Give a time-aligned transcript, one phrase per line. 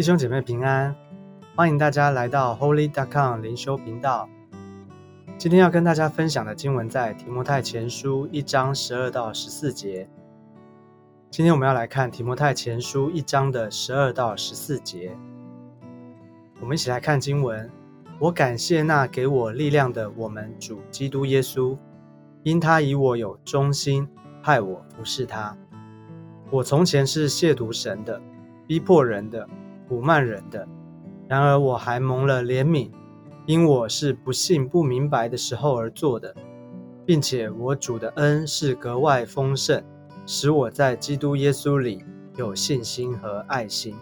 [0.00, 0.96] 弟兄姐妹平安，
[1.54, 2.90] 欢迎大家来到 Holy.
[2.90, 4.26] dot com 灵修频道。
[5.36, 10.08] 今天要跟大家分享的经文在提摩太前书一章十二到十四节。
[11.30, 15.14] 今天我们要来看提摩太前书一章的十二到十四节。
[16.62, 17.70] 我们一起来看经文。
[18.18, 21.76] 我感谢那给我力量的我们主基督耶稣，
[22.42, 24.08] 因他以我有忠心，
[24.42, 25.54] 派我服侍他。
[26.48, 28.18] 我从前是亵渎神的，
[28.66, 29.46] 逼迫人的。
[29.90, 30.66] 辱慢人的，
[31.28, 32.92] 然而我还蒙了怜悯，
[33.44, 36.32] 因我是不信不明白的时候而做的，
[37.04, 39.82] 并且我主的恩是格外丰盛，
[40.26, 42.04] 使我在基督耶稣里
[42.36, 43.96] 有信心和爱心。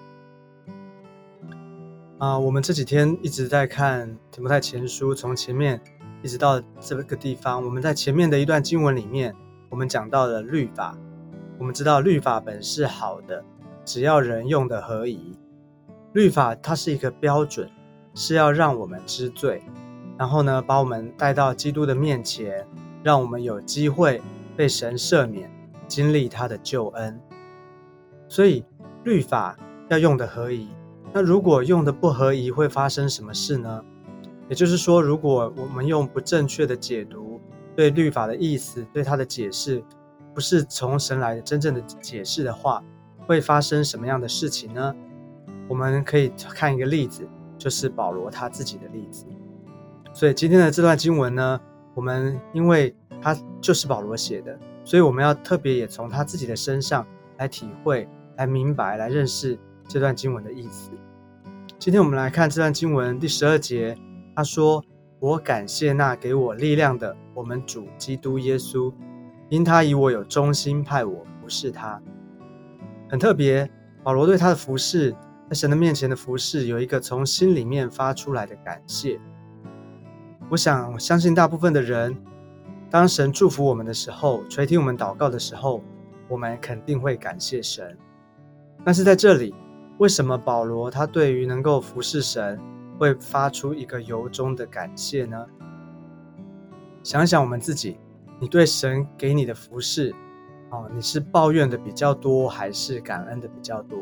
[2.18, 5.80] 啊，我们这几天一直在看提摩太前书，从前面
[6.22, 9.34] 一直到这个地方，我们在前面的一段经文里面，
[9.70, 10.98] 我们讲到了律法，
[11.58, 13.42] 我们知道律法本是好的，
[13.86, 15.38] 只要人用的合宜。
[16.12, 17.70] 律法它是一个标准，
[18.14, 19.62] 是要让我们知罪，
[20.18, 22.66] 然后呢，把我们带到基督的面前，
[23.02, 24.20] 让我们有机会
[24.56, 25.50] 被神赦免，
[25.86, 27.20] 经历他的救恩。
[28.28, 28.64] 所以
[29.04, 29.56] 律法
[29.88, 30.68] 要用的合宜。
[31.12, 33.82] 那如果用的不合宜，会发生什么事呢？
[34.48, 37.40] 也就是说，如果我们用不正确的解读，
[37.76, 39.82] 对律法的意思，对它的解释，
[40.34, 42.82] 不是从神来的真正的解释的话，
[43.26, 44.94] 会发生什么样的事情呢？
[45.68, 49.26] 我们可以看一个例子，就是保罗他自己的例子。
[50.14, 51.60] 所以今天的这段经文呢，
[51.94, 60.90] 我们因为他就是保罗写的，所以我们要特别也从他自己的身上来体会、来明白、来认识这段经文的意思。
[61.78, 63.96] 今天我们来看这段经文第十二节，
[64.34, 64.82] 他说
[65.20, 68.92] ：“我感谢那给我力量的我们主基督耶稣，
[69.50, 72.00] 因他以我有忠心派我服侍他。”
[73.08, 73.70] 很特别，
[74.02, 75.14] 保罗对他的服侍。
[75.48, 79.18] 在神的面前的服侍，有一个从心里面发出来的感谢。
[80.50, 82.14] 我想相信大部分的人，
[82.90, 85.82] 当神祝福我们的时候，垂听我们祷告的时候，
[86.28, 87.96] 我们肯定会感谢神。
[88.84, 89.54] 但是在这里，
[89.96, 92.60] 为什么保罗他对于能够服侍神，
[92.98, 95.46] 会发出一个由衷的感谢呢？
[97.02, 97.96] 想想我们自己，
[98.38, 100.14] 你对神给你的服侍，
[100.68, 103.98] 哦，你是抱怨的比较多，还是感恩的比较多？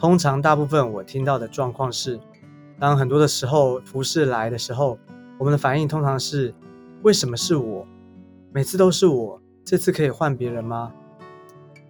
[0.00, 2.18] 通常，大部分我听到的状况是，
[2.78, 4.98] 当很多的时候服侍来的时候，
[5.36, 6.54] 我们的反应通常是：
[7.02, 7.86] 为什么是我？
[8.50, 10.90] 每次都是我，这次可以换别人吗？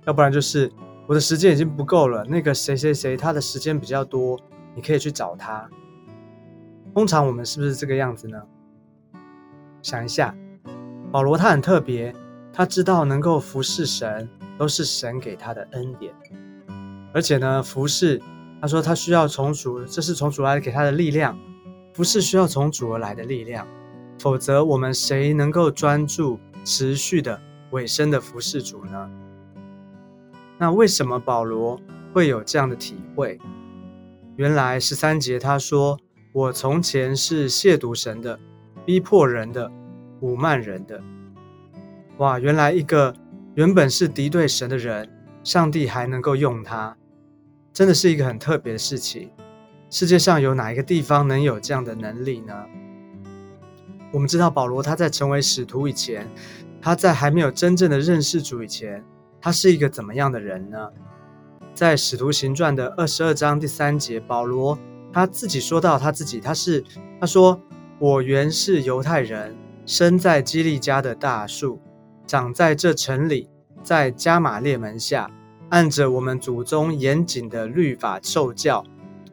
[0.07, 0.73] 要不然就是
[1.07, 4.37] 我的时间已经不够了，那个谁谁谁他的时间比较多，
[4.75, 5.71] 你可以去找他。
[6.93, 8.43] 通常我们是不是这个样子呢？
[9.83, 10.35] 想一下，
[11.13, 12.13] 保罗他很特别，
[12.53, 14.29] 他知道能够服侍神，
[14.59, 16.13] 都是神给他的恩典。
[17.13, 18.21] 而且呢，服侍，
[18.61, 21.39] 他说他需要从主，这是从主来给他的力量。
[21.93, 23.67] 服侍需要从主而来的力量，
[24.19, 27.41] 否则我们谁能够专注、持续的
[27.73, 29.11] 委身的服侍主呢？
[30.57, 31.81] 那为什么保罗
[32.13, 33.39] 会有这样的体会？
[34.37, 35.99] 原来十三节他说
[36.33, 38.39] ：“我从前是亵渎神的，
[38.87, 39.71] 逼迫人的，
[40.23, 41.03] 侮慢人的。”
[42.19, 43.15] 哇，原来一个
[43.55, 45.11] 原本是敌对神的人，
[45.43, 46.97] 上帝还能够用他。
[47.73, 49.31] 真的是一个很特别的事情。
[49.91, 52.55] 世界上有哪一个地方能有这样的能力呢？
[54.13, 56.29] 我们知道保罗他在成为使徒以前，
[56.81, 59.05] 他在还没有真正的认识主以前，
[59.41, 60.91] 他是一个怎么样的人呢？
[61.75, 64.79] 在使徒行传的二十二章第三节，保罗
[65.13, 66.85] 他自己说到他自己，他是
[67.21, 67.61] 他说
[67.99, 69.57] ：“我原是犹太人，
[69.87, 71.81] 生在基利家的大树，
[72.27, 73.49] 长在这城里，
[73.83, 75.31] 在加马列门下。”
[75.71, 78.85] 按着我们祖宗严谨的律法受教，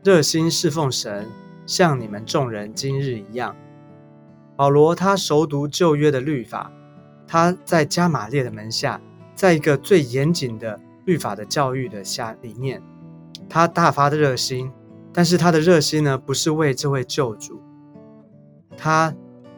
[0.04, 1.28] 热心侍奉神，
[1.66, 3.56] 像你们众人今日一样。
[4.56, 6.72] 保罗他熟读旧约的律法，
[7.28, 9.02] 他在加马列的门下，
[9.36, 12.82] 在一个最严谨的律法的教育的下里面，
[13.50, 14.72] 他大发的热心。
[15.14, 17.60] 但是他的热心呢，不是为这位救主，
[18.78, 19.16] 他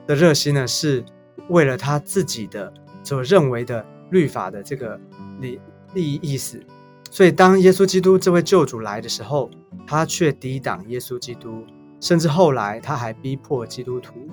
[0.08, 1.04] 的热心呢，是
[1.50, 2.74] 为了他自己的
[3.04, 4.98] 所认为的律法的这个
[5.42, 5.60] 理。
[5.94, 6.62] 利益意思，
[7.10, 9.50] 所以当耶稣基督这位救主来的时候，
[9.88, 11.66] 他却抵挡耶稣基督，
[12.00, 14.28] 甚至后来他还逼迫基督徒，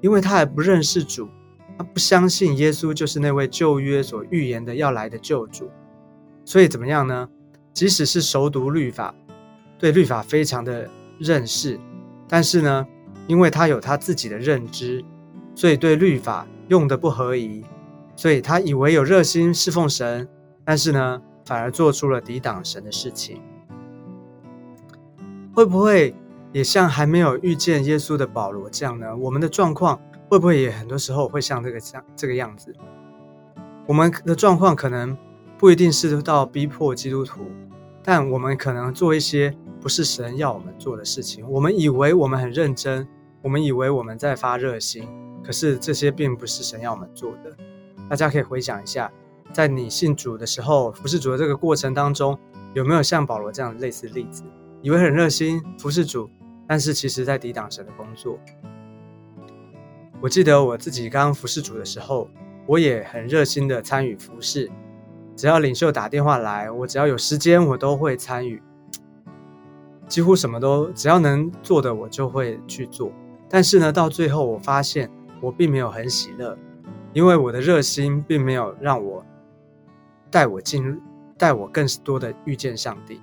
[0.00, 1.28] 因为他还不认识主，
[1.76, 5.70] 他不相信耶稣就是那位旧约所预言的要来的救主，
[6.44, 7.28] 所以怎么样呢？
[7.72, 9.14] 即使是熟读律法，
[9.78, 11.78] 对律法非常的认识，
[12.28, 12.84] 但是呢，
[13.28, 15.04] 因为他有他自己的认知，
[15.54, 17.64] 所以对律法用的不合宜，
[18.16, 20.28] 所以他以为有热心侍奉神。
[20.68, 23.40] 但是呢，反而做出了抵挡神的事情。
[25.54, 26.14] 会不会
[26.52, 29.16] 也像还没有遇见耶稣的保罗这样呢？
[29.16, 29.98] 我们的状况
[30.28, 32.74] 会不会也很多时候会像这个像这个样子？
[33.86, 35.16] 我们的状况可能
[35.56, 37.46] 不一定是到逼迫基督徒，
[38.02, 41.48] 但我们可能做一些不是神要我们做的事情。
[41.48, 43.08] 我们以为我们很认真，
[43.40, 45.08] 我们以为我们在发热心，
[45.42, 47.56] 可是这些并不是神要我们做的。
[48.10, 49.10] 大家可以回想一下，
[49.52, 52.38] 在你信主的时候，服侍主的这个过程当中，
[52.74, 54.44] 有没有像保罗这样类似例子？
[54.82, 56.30] 以为很热心服侍主，
[56.66, 58.38] 但是其实在抵挡神的工作。
[60.20, 62.28] 我记得我自己刚服侍主的时候，
[62.66, 64.70] 我也很热心的参与服侍，
[65.34, 68.62] 只要领袖打电话来，我只要有时间，我都会参与，
[70.06, 73.12] 几乎什么都只要能做的，我就会去做。
[73.48, 75.10] 但是呢，到最后我发现
[75.40, 76.56] 我并没有很喜乐，
[77.12, 79.24] 因为我的热心并没有让我
[80.30, 81.00] 带我进，
[81.36, 83.20] 带我更多的遇见上帝。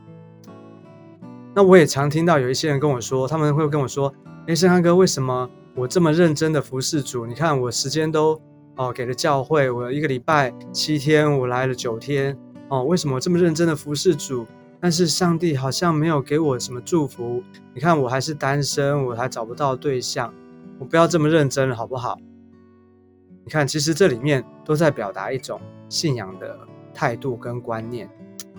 [1.53, 4.13] 那我也常听到有一些人跟我说，他们会跟我说
[4.47, 7.25] ：“哎，圣汉哥，为什么我这么认真的服侍主？
[7.25, 8.41] 你看我时间都
[8.75, 12.37] 哦给了教会，我一个礼拜七天，我来了九天
[12.69, 14.45] 哦，为什么这么认真的服侍主？
[14.81, 17.41] 但是上帝好像没有给我什么祝福。
[17.73, 20.33] 你看我还是单身，我还找不到对象，
[20.77, 22.17] 我不要这么认真了，好不好？
[23.45, 26.59] 你看，其实这里面都在表达一种信仰的
[26.95, 28.09] 态度跟观念，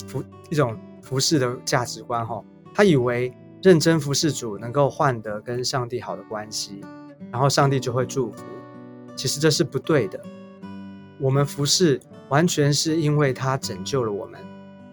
[0.06, 2.41] 服一种服侍的价值观，哈。”
[2.73, 6.81] 他以为认真服侍主能够换得跟上帝好的关系，
[7.33, 8.44] 然后上帝就会祝福。
[9.17, 10.21] 其实这是不对的。
[11.19, 11.99] 我们服侍
[12.29, 14.39] 完全是因为他拯救了我们，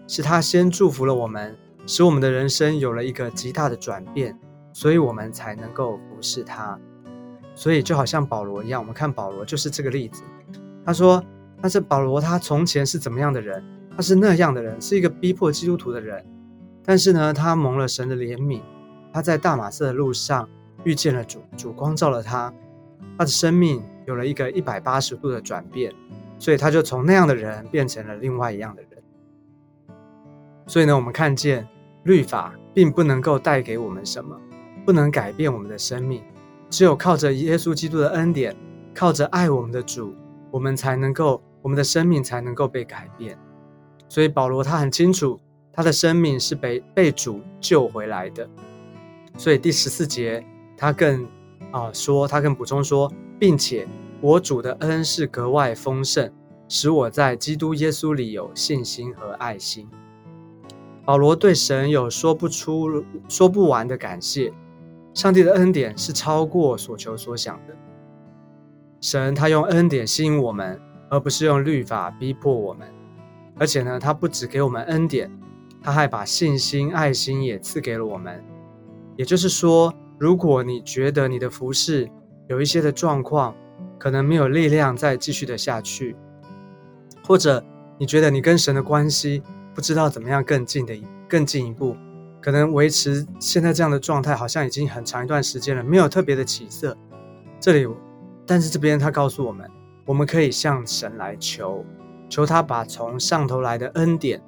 [0.08, 1.54] 是他先祝福了我们，
[1.86, 4.34] 使我们的人生有了一个极大的转变，
[4.72, 6.80] 所以我们才能够服侍他。
[7.54, 10.22] 所以就好像保罗一样，我们看保罗就是这个例子。
[10.86, 11.22] 他说
[11.64, 13.64] ：“但是保罗他从前是怎么样的人？
[13.96, 16.22] 他是那样的人，是一个逼迫基督徒的人。”
[16.84, 18.60] 但是呢，他蒙了神的怜悯，
[19.10, 20.46] 他在大马色的路上
[20.82, 22.52] 遇见了主，主光照了他，
[23.16, 25.90] 他的生命有了一个一百八十度的转变，
[26.38, 29.02] 所以他就从那样的人变成了另外一样的人。
[30.66, 31.66] 所以呢，我们看见
[32.02, 34.38] 律法并不能够带给我们什么，
[34.84, 36.22] 不能改变我们的生命，
[36.68, 38.54] 只有靠着耶稣基督的恩典，
[38.94, 40.14] 靠着爱我们的主，
[40.50, 43.36] 我们才能够，我们的生命才能够被改变。
[44.08, 45.40] 所以保罗他很清楚。
[45.76, 48.48] 他的生命是被被主救回来的，
[49.36, 50.46] 所以第十四节
[50.76, 51.26] 他更
[51.72, 53.84] 啊说，他更补充说，并且
[54.20, 56.30] 我主的恩是格外丰盛，
[56.68, 59.88] 使我在基督耶稣里有信心和爱心。
[61.04, 64.52] 保罗对神有说不出、说不完的感谢，
[65.12, 67.74] 上帝的恩典是超过所求所想的。
[69.00, 72.88] 神他用恩典吸引我们，而不是用律法逼迫我们，
[73.58, 75.30] 而且呢，他不只给我们恩典。
[75.82, 78.42] 他还把信心、爱心也赐给了我们。
[79.16, 82.10] 也就是说，如果你觉得你的服饰
[82.48, 83.54] 有一些的状况，
[83.98, 86.16] 可能没有力量再继续的下去，
[87.22, 87.62] 或者
[87.98, 89.42] 你觉得你跟神的关系
[89.74, 90.98] 不知道怎么样更近的
[91.28, 91.94] 更进一步，
[92.40, 96.96] 可能维持现在这样的状态好像已经很长一段时间了，没有特别的起色。
[97.60, 97.86] 这里，
[98.46, 99.70] 但是这边他告诉我们，
[100.04, 101.84] 我们可以向神来求，
[102.28, 104.42] 求他把从上头来的恩典。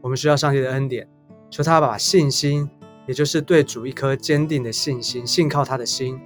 [0.00, 1.08] 我们需要上帝的恩典，
[1.50, 2.70] 求他把信心，
[3.06, 6.18] 也就是对主一颗坚定的信心、信靠他的心，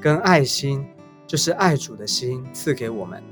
[0.00, 0.84] 跟爱心，
[1.26, 3.22] 就是爱主的心，赐给我们，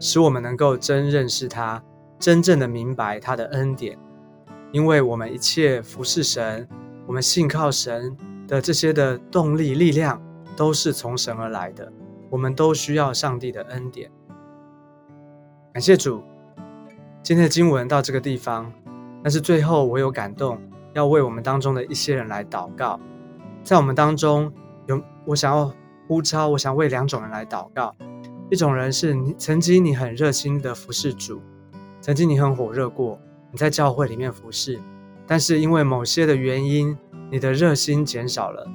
[0.00, 1.82] 使我们能够真认识他，
[2.18, 3.98] 真正的明白他的恩典。
[4.70, 6.68] 因为我们一切服侍神，
[7.06, 8.14] 我们信靠神
[8.46, 10.20] 的这些的动力、力量，
[10.56, 11.90] 都是从神而来的。
[12.28, 14.10] 我们都需要上帝的恩典。
[15.72, 16.22] 感谢主，
[17.22, 18.72] 今天的经文到这个地方。
[19.22, 20.58] 但是最后，我有感动，
[20.94, 22.98] 要为我们当中的一些人来祷告。
[23.62, 24.50] 在我们当中，
[24.86, 25.72] 有我想要
[26.06, 27.94] 呼召，我想为两种人来祷告。
[28.50, 31.40] 一种人是你曾经你很热心的服侍主，
[32.00, 33.20] 曾经你很火热过，
[33.52, 34.80] 你在教会里面服侍，
[35.26, 36.96] 但是因为某些的原因，
[37.30, 38.66] 你的热心减少了，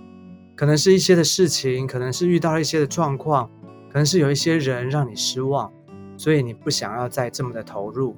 [0.55, 3.49] 可能是一些的事情，可能是遇到了一些的状况，
[3.89, 5.71] 可能是有一些人让你失望，
[6.17, 8.15] 所以你不想要再这么的投入，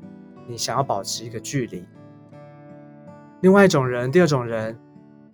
[0.48, 1.84] 你想要保持一个距离。
[3.42, 4.78] 另外一种人，第二种人，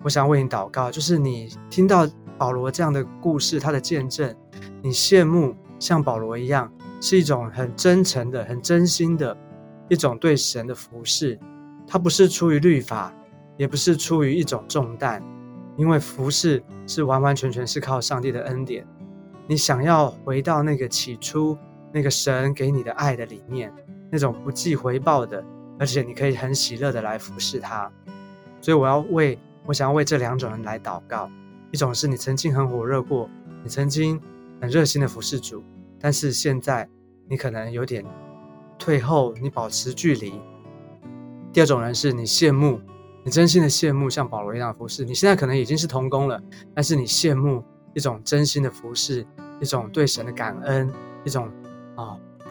[0.03, 4.35] 我想为你祷告，就是你听到保罗这样的故事，他的见证，
[4.81, 9.37] 你羡慕像保罗一样，是一种很真诚的、很真心的
[9.89, 11.39] 一种对神的服侍。
[11.87, 13.13] 他不是出于律法，
[13.57, 15.21] 也不是出于一种重担，
[15.77, 18.85] 因为服侍是完完全全是靠上帝的恩典。
[19.47, 21.57] 你想要回到那个起初
[21.93, 23.73] 那个神给你的爱的里面，
[24.09, 25.43] 那种不计回报的，
[25.79, 27.91] 而且你可以很喜乐的来服侍他。
[28.61, 31.29] 所以我要为我想要为这两种人来祷告：
[31.71, 33.29] 一种是你曾经很火热过，
[33.63, 34.21] 你曾经
[34.61, 35.63] 很热心的服侍主，
[35.99, 36.87] 但是现在
[37.27, 38.05] 你可能有点
[38.77, 40.33] 退后，你保持距离；
[41.51, 42.79] 第二种人是你羡慕，
[43.23, 46.41] 你真心的羡慕像保罗一样的服侍，你现在可能已经是童工了，
[46.73, 49.25] 但是你羡慕一种真心的服侍，
[49.59, 50.91] 一种对神的感恩，
[51.23, 51.49] 一种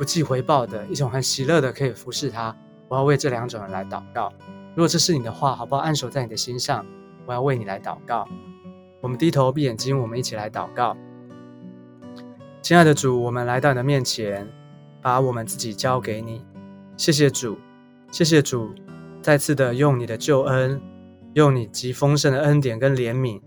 [0.00, 2.56] 不计回报的一种很喜乐的可以服侍他。
[2.88, 4.32] 我要为这两种人来祷告。
[4.74, 5.82] 如果这是你的话，好不好？
[5.82, 6.86] 按手在你的心上。
[7.26, 8.26] 我要为你来祷告。
[9.02, 10.96] 我们低头闭眼睛，我们一起来祷告。
[12.62, 14.48] 亲爱的主，我们来到你的面前，
[15.02, 16.42] 把我们自己交给你。
[16.96, 17.58] 谢谢主，
[18.10, 18.70] 谢谢主，
[19.20, 20.80] 再次的用你的救恩，
[21.34, 23.38] 用你极丰盛的恩典跟怜悯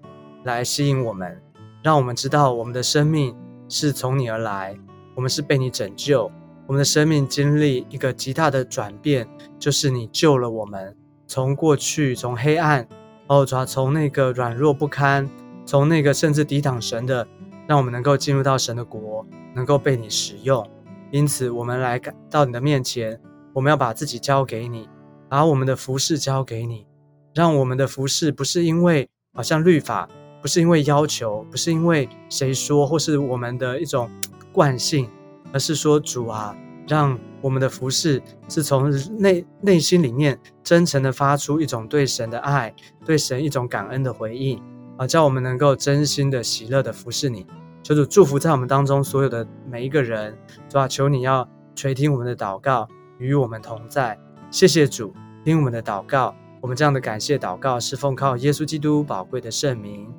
[0.44, 1.42] 来吸引我们，
[1.82, 3.36] 让我们知道我们的生命
[3.68, 4.78] 是从你而来，
[5.16, 6.32] 我们是被你拯救。
[6.66, 9.28] 我们的生命经历一个极大的转变，
[9.60, 10.96] 就是你救了我们，
[11.28, 12.88] 从过去从黑暗，
[13.28, 15.30] 哦，主要从那个软弱不堪，
[15.66, 17.28] 从那个甚至抵挡神的，
[17.68, 20.66] 让我们能够进入到神的国，能够被你使用。
[21.12, 23.20] 因此，我们来到你的面前，
[23.54, 24.88] 我们要把自己交给你，
[25.28, 26.88] 把我们的服饰交给你，
[27.34, 30.08] 让我们的服饰不是因为好像律法，
[30.42, 34.10] 不是因为要求，不是因为谁说，或是我们的一种
[34.54, 35.10] 惯性。
[35.54, 36.56] 而是说，主啊，
[36.88, 42.74] 让我们的服饰是从内内心里面真诚的发出一种对神的爱，
[43.06, 44.62] 对神一种感恩的回应
[44.98, 47.46] 啊，叫我们能够真心的喜乐的服侍你。
[47.84, 50.36] 求主祝福在我们当中所有的每一个人，
[50.68, 52.88] 主啊，求你要垂听我们的祷告，
[53.20, 54.18] 与我们同在。
[54.50, 56.36] 谢谢主，听我们的祷告。
[56.62, 60.10] 我们这样的感谢祷告是奉靠耶稣基督宝贵的圣名。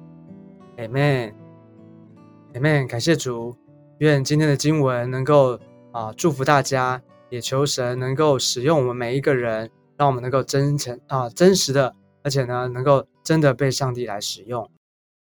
[0.76, 3.63] Amen，Amen，感谢主。
[3.98, 5.58] 愿今天的经文能够
[5.92, 14.68] 啊祝福大家，也求神能够使用我们每一个人，让我们能够真诚啊真实的，而且呢能够真的被上帝来使用。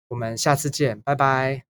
[0.08, 1.75] 我们下次见，拜拜。